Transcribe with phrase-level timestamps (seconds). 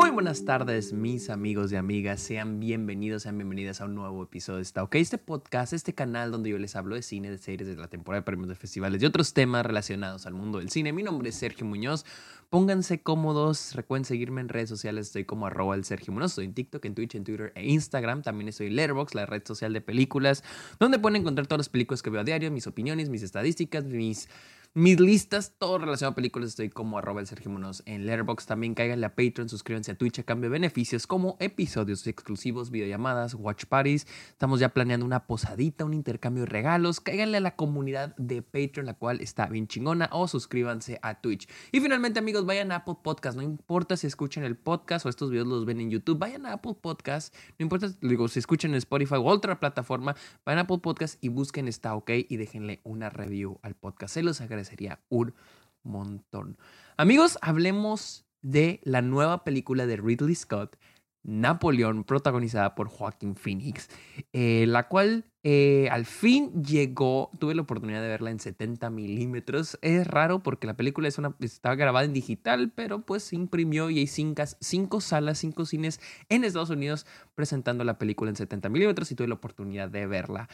[0.00, 2.20] Muy buenas tardes, mis amigos y amigas.
[2.20, 4.94] Sean bienvenidos, sean bienvenidas a un nuevo episodio de Está OK.
[4.94, 8.20] Este podcast, este canal donde yo les hablo de cine, de series, de la temporada
[8.20, 10.92] de premios de festivales y otros temas relacionados al mundo del cine.
[10.92, 12.06] Mi nombre es Sergio Muñoz.
[12.48, 13.74] Pónganse cómodos.
[13.74, 15.08] Recuerden seguirme en redes sociales.
[15.08, 16.30] Estoy como arroba el Sergio Muñoz.
[16.30, 18.22] Estoy en TikTok, en Twitch, en Twitter e Instagram.
[18.22, 20.44] También estoy en Letterboxd, la red social de películas,
[20.78, 24.28] donde pueden encontrar todas las películas que veo a diario, mis opiniones, mis estadísticas, mis
[24.74, 28.46] mis listas, todo relacionado a películas, estoy como arroba el Sergio Monos en Letterboxd.
[28.46, 33.34] También cáiganle a Patreon, suscríbanse a Twitch a cambio de beneficios como episodios exclusivos, videollamadas,
[33.34, 34.06] watch parties.
[34.28, 37.00] Estamos ya planeando una posadita, un intercambio de regalos.
[37.00, 41.48] Cáiganle a la comunidad de Patreon, la cual está bien chingona, o suscríbanse a Twitch.
[41.72, 43.36] Y finalmente, amigos, vayan a Apple Podcast.
[43.36, 46.52] No importa si escuchan el podcast o estos videos los ven en YouTube, vayan a
[46.52, 47.34] Apple Podcast.
[47.58, 51.30] No importa, digo, si escuchan en Spotify o otra plataforma, vayan a Apple Podcast y
[51.30, 54.14] busquen Está OK y déjenle una review al podcast.
[54.14, 55.34] Se los agradezco sería un
[55.82, 56.58] montón.
[56.96, 60.76] Amigos, hablemos de la nueva película de Ridley Scott,
[61.22, 63.88] Napoleón, protagonizada por Joaquín Phoenix,
[64.32, 69.78] eh, la cual eh, al fin llegó, tuve la oportunidad de verla en 70 milímetros.
[69.82, 74.06] Es raro porque la película estaba grabada en digital, pero pues se imprimió y hay
[74.06, 79.14] cinco, cinco salas, cinco cines en Estados Unidos presentando la película en 70 milímetros y
[79.14, 80.48] tuve la oportunidad de verla.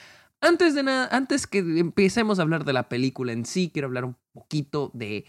[0.45, 4.05] Antes de nada, antes que empecemos a hablar de la película en sí, quiero hablar
[4.05, 5.25] un poquito de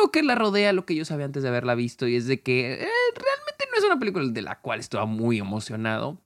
[0.00, 2.42] lo que la rodea, lo que yo sabía antes de haberla visto, y es de
[2.42, 6.20] que eh, realmente no es una película de la cual estaba muy emocionado.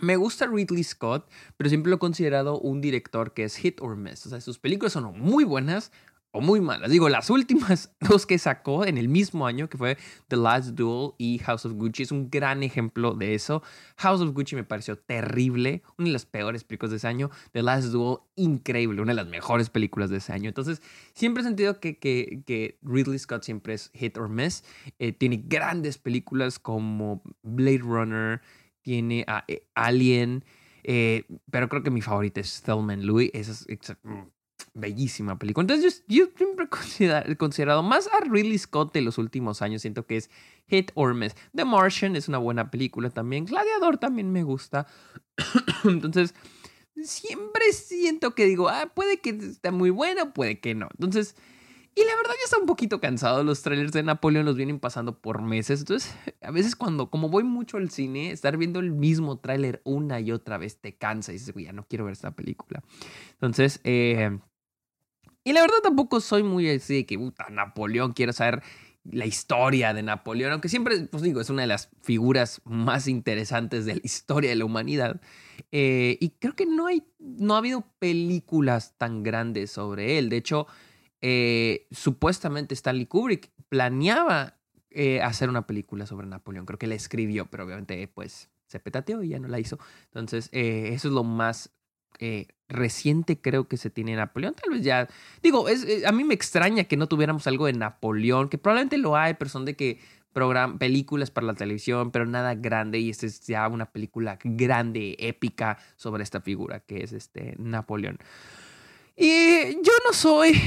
[0.00, 3.94] Me gusta Ridley Scott, pero siempre lo he considerado un director que es hit or
[3.94, 4.24] miss.
[4.24, 5.92] O sea, sus películas son muy buenas
[6.34, 6.90] o muy malas.
[6.90, 9.96] Digo, las últimas dos que sacó en el mismo año, que fue
[10.26, 13.62] The Last Duel y House of Gucci, es un gran ejemplo de eso.
[13.98, 17.30] House of Gucci me pareció terrible, una de las peores películas de ese año.
[17.52, 20.48] The Last Duel, increíble, una de las mejores películas de ese año.
[20.48, 20.82] Entonces,
[21.14, 24.64] siempre he sentido que, que, Ridley Scott siempre es hit or miss.
[24.98, 28.40] Eh, tiene grandes películas como Blade Runner,
[28.82, 30.44] tiene eh, Alien.
[30.82, 33.30] Eh, pero creo que mi favorita es Thelma Louis.
[33.32, 33.66] Esa es,
[34.72, 35.62] bellísima película.
[35.62, 36.66] Entonces yo, siempre
[37.26, 39.82] he considerado, más a Ridley Scott de los últimos años.
[39.82, 40.30] Siento que es
[40.68, 41.34] hit or miss.
[41.54, 43.44] The Martian es una buena película también.
[43.44, 44.86] Gladiador también me gusta.
[45.84, 46.34] Entonces
[47.02, 50.88] siempre siento que digo, ah, puede que esté muy buena, puede que no.
[50.92, 51.36] Entonces...
[51.96, 53.44] Y la verdad ya está un poquito cansado.
[53.44, 55.80] Los trailers de Napoleón los vienen pasando por meses.
[55.80, 60.18] Entonces, a veces cuando, como voy mucho al cine, estar viendo el mismo tráiler una
[60.18, 62.82] y otra vez te cansa y dices, ya no quiero ver esta película.
[63.34, 64.40] Entonces, eh,
[65.44, 68.62] y la verdad tampoco soy muy así de que, puta, Napoleón, quiero saber
[69.04, 73.84] la historia de Napoleón, aunque siempre, pues digo, es una de las figuras más interesantes
[73.84, 75.20] de la historia de la humanidad.
[75.70, 80.30] Eh, y creo que no hay, no ha habido películas tan grandes sobre él.
[80.30, 80.66] De hecho,
[81.20, 84.56] eh, supuestamente Stanley Kubrick planeaba
[84.90, 86.64] eh, hacer una película sobre Napoleón.
[86.64, 89.78] Creo que la escribió, pero obviamente, pues, se petateó y ya no la hizo.
[90.06, 91.70] Entonces, eso es lo más
[92.18, 94.54] eh, reciente creo que se tiene Napoleón.
[94.54, 95.08] Tal vez ya,
[95.42, 98.98] digo, es, eh, a mí me extraña que no tuviéramos algo de Napoleón, que probablemente
[98.98, 100.00] lo hay, pero son de que
[100.32, 105.16] program películas para la televisión, pero nada grande y esta es ya una película grande,
[105.18, 108.18] épica sobre esta figura que es este Napoleón.
[109.16, 110.60] Y yo no soy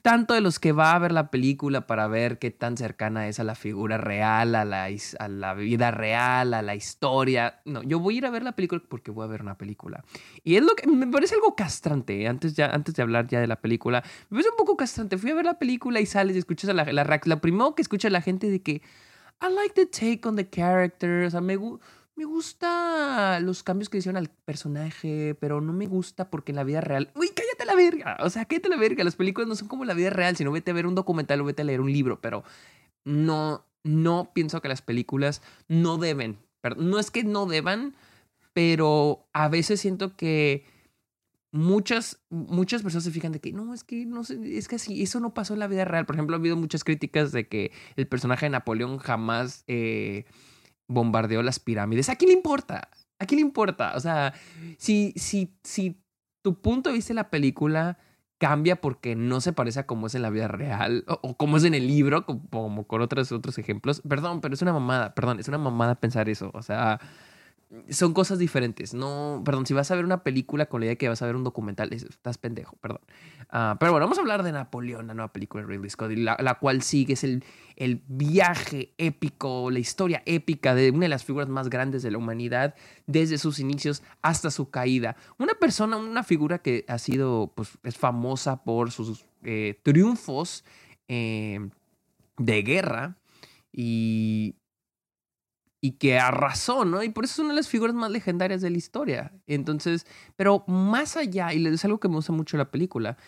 [0.00, 3.40] tanto de los que va a ver la película para ver qué tan cercana es
[3.40, 4.88] a la figura real, a la,
[5.18, 7.60] a la vida real, a la historia.
[7.64, 10.04] No, yo voy a ir a ver la película porque voy a ver una película.
[10.44, 12.22] Y es lo que me parece algo castrante.
[12.22, 12.28] ¿eh?
[12.28, 15.18] Antes, ya, antes de hablar ya de la película, me parece un poco castrante.
[15.18, 17.82] Fui a ver la película y sales y escuchas a la, la, la primero que
[17.82, 18.82] escucha la gente de que
[19.40, 21.28] I like the take on the characters.
[21.28, 25.86] O sea, me gusta me gusta los cambios que hicieron al personaje, pero no me
[25.86, 27.10] gusta porque en la vida real.
[27.16, 27.30] ¡Uy,
[27.64, 28.16] la verga!
[28.20, 29.04] O sea, cállate la verga.
[29.04, 31.44] Las películas no son como la vida real, sino vete a ver un documental o
[31.44, 32.44] vete a leer un libro, pero
[33.04, 36.38] no, no pienso que las películas no deben.
[36.76, 37.94] No es que no deban,
[38.52, 40.64] pero a veces siento que
[41.50, 45.02] muchas, muchas personas se fijan de que no, es que no sé, es que así,
[45.02, 46.06] eso no pasó en la vida real.
[46.06, 49.64] Por ejemplo, ha habido muchas críticas de que el personaje de Napoleón jamás.
[49.66, 50.24] Eh,
[50.92, 52.08] bombardeó las pirámides.
[52.08, 52.88] ¿A quién le importa?
[53.18, 53.92] ¿A quién le importa?
[53.96, 54.34] O sea,
[54.78, 56.01] si, si, si
[56.42, 57.98] tu punto de vista de la película
[58.38, 61.64] cambia porque no se parece a cómo es en la vida real o, como es
[61.64, 65.46] en el libro, como, con otros, otros ejemplos, perdón, pero es una mamada, perdón, es
[65.46, 66.50] una mamada pensar eso.
[66.52, 67.00] O sea,
[67.90, 68.92] son cosas diferentes.
[68.94, 71.26] No, perdón, si vas a ver una película con la idea de que vas a
[71.26, 73.00] ver un documental, estás pendejo, perdón.
[73.50, 76.54] Ah, pero bueno, vamos a hablar de Napoleón, la nueva película de Ridley Scott, la,
[76.58, 77.44] cual sigue, es el,
[77.76, 82.18] el viaje épico, la historia épica de una de las figuras más grandes de la
[82.18, 82.74] humanidad,
[83.06, 85.16] desde sus inicios hasta su caída.
[85.38, 90.64] Una persona, una figura que ha sido, pues, es famosa por sus eh, triunfos
[91.08, 91.70] eh,
[92.36, 93.16] de guerra
[93.72, 94.56] y
[95.84, 97.02] y que arrasó, ¿no?
[97.02, 99.32] Y por eso es una de las figuras más legendarias de la historia.
[99.48, 100.06] Entonces,
[100.36, 103.18] pero más allá, y es algo que me gusta mucho la película,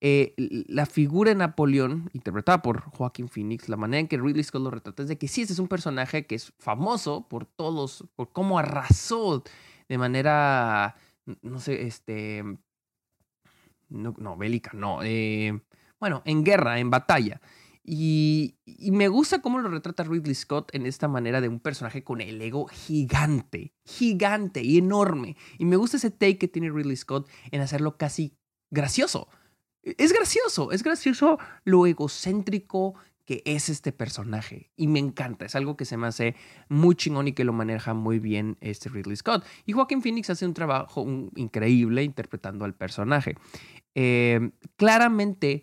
[0.00, 4.62] eh, la figura de Napoleón, interpretada por Joaquín Phoenix, la manera en que Ridley Scott
[4.62, 8.04] lo retrata es de que sí, este es un personaje que es famoso por todos,
[8.14, 9.42] por cómo arrasó
[9.88, 10.94] de manera,
[11.42, 12.44] no sé, este,
[13.88, 15.60] no, bélica, no, eh,
[15.98, 17.40] bueno, en guerra, en batalla.
[17.88, 18.56] Y,
[18.90, 22.42] me gusta cómo lo retrata Ridley Scott en esta manera de un personaje con el
[22.42, 25.36] ego gigante, gigante y enorme.
[25.56, 28.36] Y me gusta ese take que tiene Ridley Scott en hacerlo casi
[28.72, 29.28] gracioso.
[29.84, 34.72] Es gracioso, es gracioso lo egocéntrico que es este personaje.
[34.76, 36.34] Y me encanta, es algo que se me hace
[36.68, 39.44] muy chingón y que lo maneja muy bien este Ridley Scott.
[39.64, 41.06] Y Joaquin Phoenix hace un trabajo
[41.36, 43.36] increíble interpretando al personaje.
[43.94, 45.62] Eh, claramente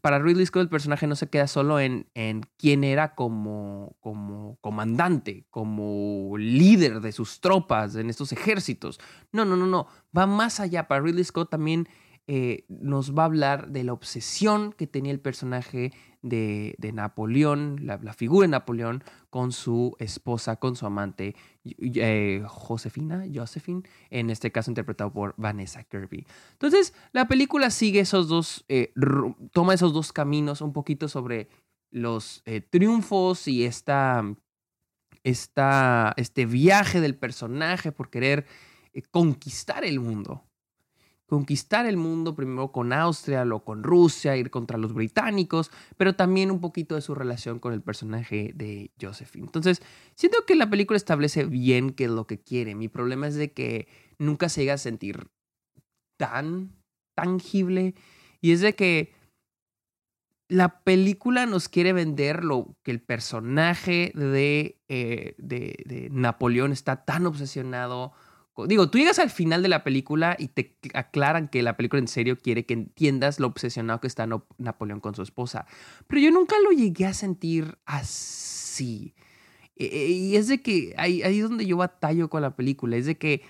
[0.00, 4.58] para Ridley Scott el personaje no se queda solo en, en quién era como, como
[4.60, 9.00] comandante, como líder de sus tropas en estos ejércitos.
[9.32, 9.86] No, no, no, no.
[10.16, 10.88] Va más allá.
[10.88, 11.88] Para Ridley Scott también
[12.26, 15.92] eh, nos va a hablar de la obsesión que tenía el personaje
[16.22, 21.34] de, Napoleón, la, figura de Napoleón, con su esposa, con su amante,
[21.64, 26.26] eh, Josefina, Josephine, en este caso interpretado por Vanessa Kirby.
[26.52, 28.92] Entonces, la película sigue esos dos, eh,
[29.52, 31.48] toma esos dos caminos, un poquito sobre
[31.90, 34.24] los triunfos y esta,
[35.24, 38.46] esta, este viaje del personaje por querer
[39.10, 40.44] conquistar el mundo
[41.32, 46.50] conquistar el mundo primero con Austria, luego con Rusia, ir contra los británicos, pero también
[46.50, 49.46] un poquito de su relación con el personaje de Josephine.
[49.46, 49.80] Entonces,
[50.14, 52.74] siento que la película establece bien qué es lo que quiere.
[52.74, 53.88] Mi problema es de que
[54.18, 55.30] nunca se llega a sentir
[56.18, 56.76] tan
[57.16, 57.94] tangible
[58.42, 59.14] y es de que
[60.48, 67.24] la película nos quiere vender lo que el personaje de, eh, de Napoleón está tan
[67.24, 68.12] obsesionado
[68.66, 72.08] Digo, tú llegas al final de la película y te aclaran que la película en
[72.08, 74.26] serio quiere que entiendas lo obsesionado que está
[74.58, 75.66] Napoleón con su esposa.
[76.06, 79.14] Pero yo nunca lo llegué a sentir así.
[79.76, 82.96] E, e, y es de que ahí, ahí es donde yo batallo con la película.
[82.96, 83.42] Es de que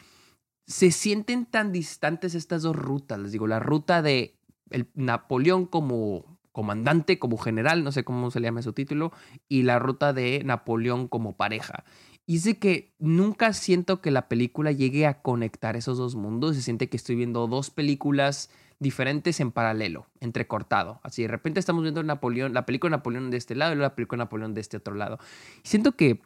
[0.67, 3.19] se sienten tan distantes estas dos rutas.
[3.19, 4.39] Les digo, la ruta de
[4.71, 9.13] el Napoleón como comandante, como general, no sé cómo se le llama su título,
[9.49, 11.85] y la ruta de Napoleón como pareja.
[12.33, 16.57] Y es de que nunca siento que la película llegue a conectar esos dos mundos.
[16.57, 18.49] Se siente que estoy viendo dos películas
[18.79, 20.99] diferentes en paralelo, entrecortado.
[21.03, 23.95] Así de repente estamos viendo Napoleón, la película de Napoleón de este lado y la
[23.95, 25.19] película de Napoleón de este otro lado.
[25.63, 26.23] Y siento que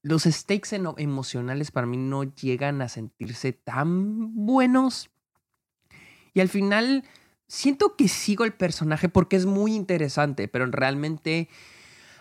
[0.00, 5.10] los stakes emocionales para mí no llegan a sentirse tan buenos.
[6.32, 7.04] Y al final
[7.48, 11.50] siento que sigo el personaje porque es muy interesante, pero realmente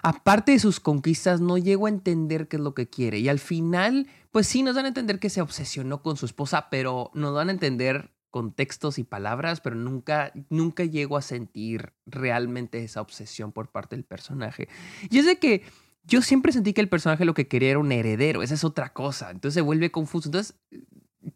[0.02, 3.20] aparte de sus conquistas, no llego a entender qué es lo que quiere.
[3.20, 6.70] Y al final, pues sí, nos dan a entender que se obsesionó con su esposa,
[6.70, 12.84] pero nos dan a entender contextos y palabras, pero nunca, nunca llego a sentir realmente
[12.84, 14.70] esa obsesión por parte del personaje.
[15.10, 15.64] Y es de que
[16.04, 18.94] yo siempre sentí que el personaje lo que quería era un heredero, esa es otra
[18.94, 20.30] cosa, entonces se vuelve confuso.
[20.30, 20.56] Entonces,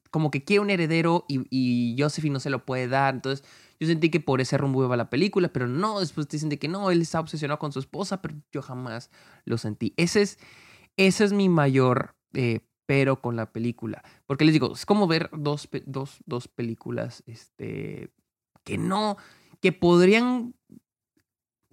[0.10, 3.46] como que quiere un heredero y, y Josephine no se lo puede dar, entonces
[3.80, 6.60] yo sentí que por ese rumbo iba la película, pero no, después te dicen de
[6.60, 9.10] que no, él está obsesionado con su esposa, pero yo jamás
[9.44, 9.94] lo sentí.
[9.98, 10.40] Ese es,
[10.98, 14.04] ese es mi mayor eh, pero con la película.
[14.26, 18.12] Porque les digo, es como ver dos, dos, dos películas este,
[18.64, 19.18] que no,
[19.62, 20.56] que podrían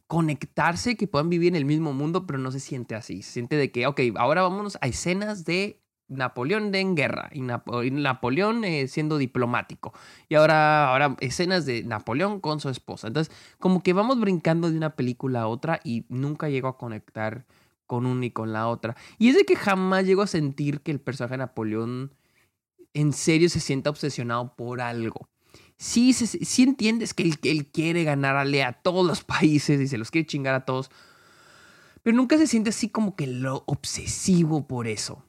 [0.07, 3.23] conectarse, que puedan vivir en el mismo mundo, pero no se siente así.
[3.23, 5.82] Se siente de que, ok, ahora vámonos a escenas de
[6.13, 9.93] Napoleón en guerra y, Napoleón eh, siendo diplomático.
[10.29, 13.09] Y ahora, ahora escenas de Napoleón con su esposa.
[13.09, 17.45] Entonces, como que vamos brincando de una película a otra y nunca llego a conectar
[17.87, 18.97] con una y con la otra.
[19.19, 22.15] Y es de que jamás llego a sentir que el personaje de Napoleón
[22.95, 25.29] en serio se sienta obsesionado por algo.
[25.77, 29.99] Sí, sí entiendes que él, que él quiere ganarle a todos los países y se
[29.99, 30.91] los quiere chingar a todos.
[32.03, 35.25] Pero nunca se siente así como que lo obsesivo por eso.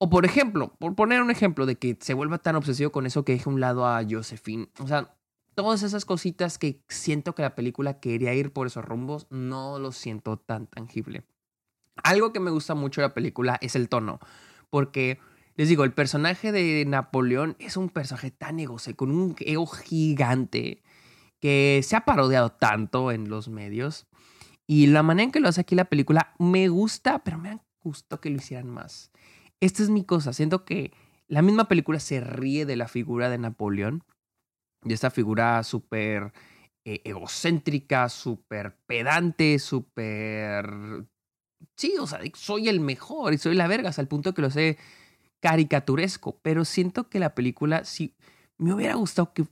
[0.00, 3.24] O por ejemplo, por poner un ejemplo de que se vuelva tan obsesivo con eso
[3.24, 4.68] que deje un lado a Josephine.
[4.78, 5.16] O sea,
[5.56, 9.90] todas esas cositas que siento que la película quería ir por esos rumbos, no lo
[9.90, 11.24] siento tan tangible.
[12.04, 14.20] Algo que me gusta mucho de la película es el tono,
[14.70, 15.18] porque
[15.56, 20.80] les digo, el personaje de Napoleón es un personaje tan egocéntrico, con un ego gigante,
[21.40, 24.06] que se ha parodiado tanto en los medios.
[24.68, 28.20] Y la manera en que lo hace aquí la película me gusta, pero me gustado
[28.20, 29.10] que lo hicieran más
[29.60, 30.32] esta es mi cosa.
[30.32, 30.92] Siento que
[31.26, 34.04] la misma película se ríe de la figura de Napoleón,
[34.82, 36.32] de esta figura súper
[36.84, 41.06] eh, egocéntrica, súper pedante, súper
[41.76, 44.50] sí, o sea, soy el mejor y soy la verga, hasta el punto que lo
[44.50, 44.78] sé
[45.40, 48.14] caricaturesco, pero siento que la película sí
[48.56, 49.46] me hubiera gustado que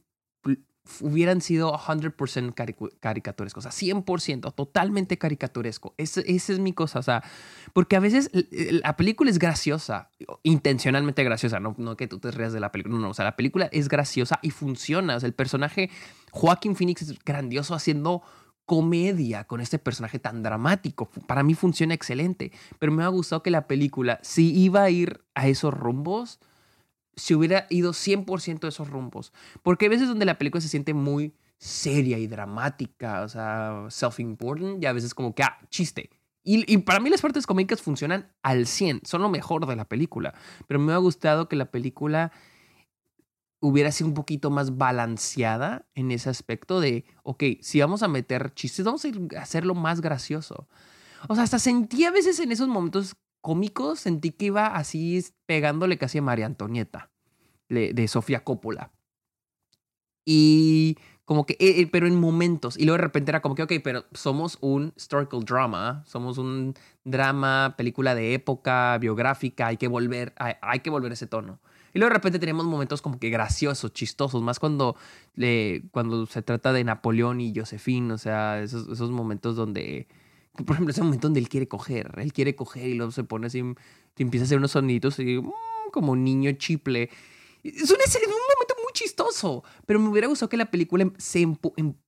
[1.01, 2.55] hubieran sido 100%
[3.01, 5.95] caricaturescos, o sea, 100%, totalmente caricaturesco.
[5.97, 7.23] esa es mi cosa, o sea,
[7.73, 10.11] porque a veces la película es graciosa,
[10.43, 13.25] intencionalmente graciosa, no, no que tú te rías de la película, no, no, o sea,
[13.25, 15.91] la película es graciosa y funciona, o sea, el personaje
[16.33, 18.23] Joaquín Phoenix es grandioso haciendo
[18.67, 21.09] comedia con este personaje tan dramático.
[21.27, 25.21] Para mí funciona excelente, pero me ha gustado que la película, si iba a ir
[25.35, 26.41] a esos rumbos,
[27.17, 29.33] se hubiera ido 100% de esos rumbos.
[29.63, 34.83] Porque hay veces donde la película se siente muy seria y dramática, o sea, self-important,
[34.83, 36.11] y a veces como que, ah, chiste.
[36.45, 39.87] Y, y, para mí las partes cómicas funcionan al 100, son lo mejor de la
[39.87, 40.35] película.
[40.69, 42.31] Pero me ha gustado que la película
[43.61, 48.55] hubiera sido un poquito más balanceada en ese aspecto de, ok, si vamos a meter
[48.55, 50.69] chistes, vamos a hacerlo más gracioso.
[51.29, 53.17] O sea, hasta sentí a veces en esos momentos
[53.47, 57.13] cómicos, sentí que iba así pegándole casi a María Antonieta
[57.69, 58.91] de Sofía Coppola.
[60.25, 62.77] Y como que, eh, eh, pero en momentos.
[62.77, 66.75] Y luego de repente era como que, ok, pero somos un historical drama, somos un
[67.05, 71.61] drama, película de época, biográfica, hay que volver, hay, que volver ese tono.
[71.95, 74.97] Y luego de repente tenemos momentos como que graciosos, chistosos, más cuando,
[75.93, 80.09] cuando se trata de Napoleón y Josefín, o sea, esos, esos momentos donde
[80.65, 83.47] por ejemplo, ese momento donde él quiere coger, él quiere coger y luego se pone
[83.47, 85.53] así, y empieza a hacer unos sonidos y, mm,
[85.93, 87.11] como niño chiple.
[87.63, 91.43] Es un, es un, momento muy chistoso, pero me hubiera gustado que la película se,
[91.43, 91.57] em,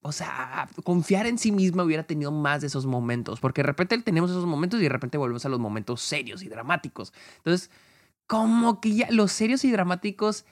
[0.02, 3.98] o sea, confiar en sí misma hubiera tenido más de esos momentos, porque de repente
[3.98, 7.12] tenemos esos momentos y de repente volvemos a los momentos serios y dramáticos.
[7.38, 7.70] Entonces,
[8.26, 10.44] como que ya los serios y dramáticos,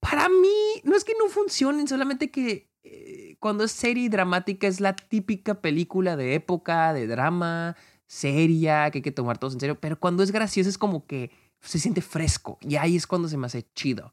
[0.00, 4.80] para mí, no es que no funcionen, solamente que eh, cuando es serie dramática es
[4.80, 9.78] la típica película de época, de drama, seria, que hay que tomar todos en serio,
[9.80, 13.36] pero cuando es gracioso es como que se siente fresco y ahí es cuando se
[13.36, 14.12] me hace chido.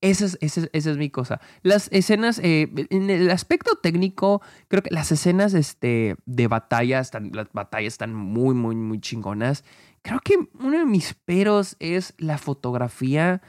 [0.00, 1.40] Esa es, esa es, mi cosa.
[1.62, 7.30] Las escenas, eh, en el aspecto técnico, creo que las escenas este, de batalla, están,
[7.32, 9.62] las batallas están muy, muy, muy chingonas.
[10.02, 13.42] Creo que uno de mis peros es la fotografía.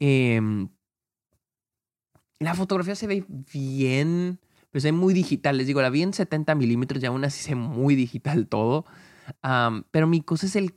[0.00, 0.40] Eh,
[2.42, 4.40] la fotografía se ve bien,
[4.72, 5.58] se ve muy digital.
[5.58, 8.84] Les digo, la vi en 70 milímetros y aún así se ve muy digital todo.
[9.90, 10.74] pero mi cosa es el,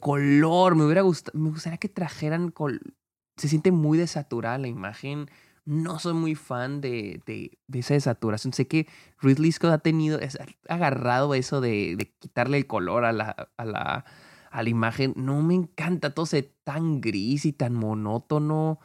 [0.00, 0.74] color.
[0.76, 2.52] Me, hubiera gustado, me gustaría que trajeran...
[3.36, 5.28] se siente muy desaturada la imagen.
[5.64, 8.52] No soy muy fan de, de, esa desaturación.
[8.52, 8.88] Sé que
[9.20, 10.18] Ridley Scott ha tenido,
[10.68, 14.04] ha agarrado eso de, de quitarle el color a la, a la,
[14.50, 15.14] a la imagen.
[15.16, 18.80] No me encanta todo se tan gris y tan monótono.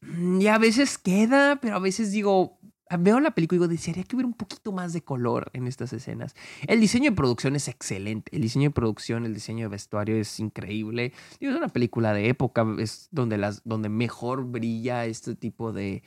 [0.00, 2.58] Mm, y a veces queda, pero a veces digo,
[2.98, 5.92] veo la película y digo, desearía que hubiera un poquito más de color en estas
[5.92, 6.34] escenas.
[6.68, 8.34] El diseño de producción es excelente.
[8.34, 11.12] El diseño de producción, el diseño de vestuario es increíble.
[11.40, 16.04] es una película de época, es donde, las, donde mejor brilla este tipo de,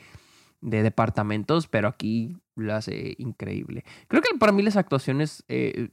[0.62, 3.84] de departamentos, pero aquí lo hace increíble.
[4.08, 5.90] Creo que para mí las actuaciones eh,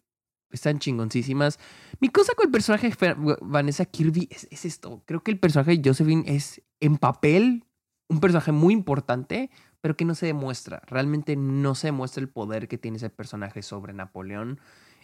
[0.51, 1.59] están chingoncísimas.
[2.01, 5.03] Mi cosa con el personaje de Vanessa Kirby es, es, esto.
[5.07, 7.65] Creo que el personaje de Josephine es en papel
[8.09, 10.83] un personaje muy importante, pero que no se demuestra.
[10.87, 14.61] Realmente no se demuestra el poder que tiene ese personaje sobre Napoleón.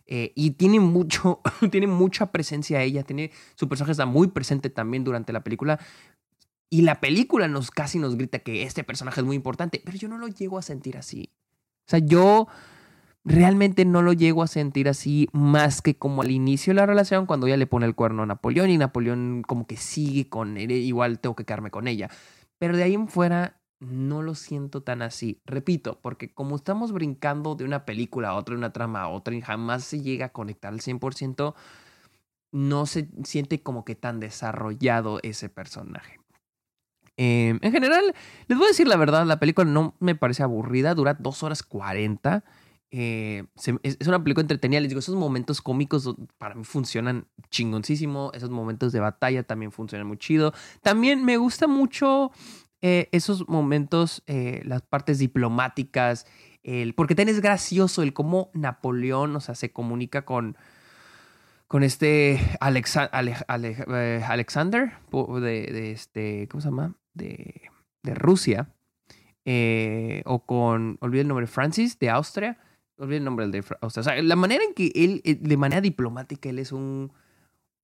[0.06, 1.40] Eh, y tiene mucho,
[1.70, 5.78] tiene mucha presencia ella, tiene, su personaje está muy presente también durante la película.
[6.70, 10.08] Y la película nos casi nos grita que este personaje es muy importante, pero yo
[10.08, 11.30] no lo llego a sentir así.
[11.86, 12.48] O sea, yo
[13.24, 17.26] realmente no lo llego a sentir así más que como al inicio de la relación
[17.26, 20.72] cuando ella le pone el cuerno a Napoleón y Napoleón como que sigue con él,
[20.72, 22.10] igual tengo que quedarme con ella.
[22.62, 25.42] Pero de ahí en fuera no lo siento tan así.
[25.44, 29.34] Repito, porque como estamos brincando de una película a otra, de una trama a otra,
[29.34, 31.56] y jamás se llega a conectar al 100%,
[32.52, 36.20] no se siente como que tan desarrollado ese personaje.
[37.16, 38.14] Em, en general,
[38.46, 41.64] les voy a decir la verdad, la película no me parece aburrida, dura 2 horas
[41.64, 42.44] 40.
[42.94, 43.44] Eh,
[43.82, 48.92] es, una película entretenida, les digo, esos momentos cómicos para mí funcionan chingoncísimo, esos momentos
[48.92, 50.52] de batalla también funcionan muy chido.
[50.82, 52.32] También me gusta mucho
[52.82, 56.26] eh, esos momentos, eh, las partes diplomáticas,
[56.62, 60.58] el, porque también es gracioso el cómo Napoleón, o sea, se comunica con,
[61.68, 63.10] con este Alexander
[65.40, 66.94] de, este, ¿cómo se llama?
[67.14, 67.70] De,
[68.02, 68.68] de Rusia,
[70.26, 72.58] o con, olvidé el nombre, Francis de Austria
[73.04, 75.80] olvidé el nombre del de o sea, la manera en que él, eh, de manera
[75.80, 77.12] diplomática, él es un,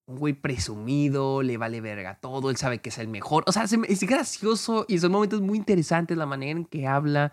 [0.06, 3.44] un güey presumido, le vale verga todo, él sabe que es el mejor.
[3.46, 7.32] O sea, es gracioso y son momentos muy interesantes la manera en que habla.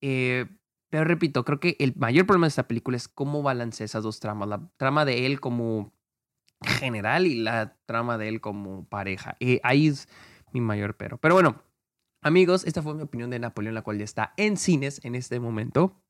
[0.00, 0.46] Eh,
[0.90, 4.18] Pero repito, creo que el mayor problema de esta película es cómo balancea esas dos
[4.18, 4.48] tramas.
[4.48, 5.92] La trama de él como
[6.62, 9.36] general y la trama de él como pareja.
[9.38, 10.08] Y ahí es
[10.52, 11.18] mi mayor pero.
[11.18, 11.62] Pero bueno,
[12.20, 15.40] amigos, esta fue mi opinión de Napoleón, la cual ya está en cines en este
[15.40, 16.01] momento.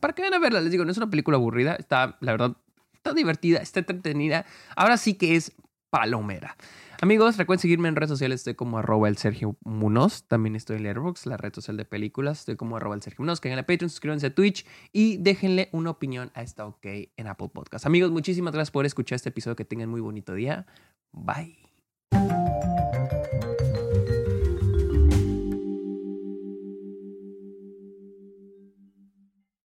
[0.00, 2.56] Para que vayan a verla, les digo, no es una película aburrida, está, la verdad,
[2.92, 4.46] está divertida, está entretenida.
[4.76, 5.52] Ahora sí que es
[5.90, 6.56] palomera.
[7.02, 8.40] Amigos, recuerden seguirme en redes sociales.
[8.40, 10.22] Estoy como arroba el Sergio Munoz.
[10.28, 12.38] También estoy en Letterboxd, la red social de películas.
[12.38, 13.40] Estoy como arroba el Sergio Munoz.
[13.44, 16.86] A Patreon, suscríbanse a Twitch y déjenle una opinión a esta OK
[17.16, 17.86] en Apple Podcast.
[17.86, 19.56] Amigos, muchísimas gracias por escuchar este episodio.
[19.56, 20.64] Que tengan muy bonito día.
[21.12, 21.58] Bye.